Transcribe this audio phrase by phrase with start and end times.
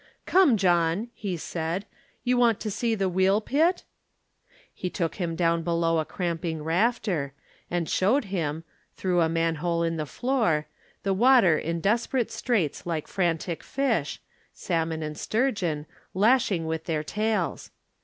[0.25, 1.85] "Come, John," he said,
[2.23, 3.83] "you want to see the wheel pit?"
[4.73, 7.33] He took him down below a cramping rafter,
[7.69, 8.63] And showed him,
[8.95, 10.65] through a manhole in the floor,
[11.03, 14.19] The water in desperate straits like frantic fish,
[14.55, 17.69] Salmon and sturgeon, lashing with their tails.